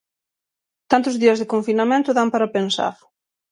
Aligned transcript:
Tantos 0.91 1.15
días 1.21 1.39
de 1.39 1.49
confinamento 1.53 2.09
dan 2.17 2.27
para 2.33 2.51
pensar. 2.57 2.95